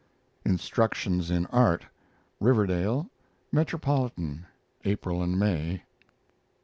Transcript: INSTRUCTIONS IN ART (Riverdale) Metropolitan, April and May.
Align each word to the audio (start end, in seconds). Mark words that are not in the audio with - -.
INSTRUCTIONS 0.47 1.29
IN 1.29 1.45
ART 1.51 1.85
(Riverdale) 2.39 3.07
Metropolitan, 3.51 4.47
April 4.83 5.21
and 5.21 5.37
May. 5.37 5.83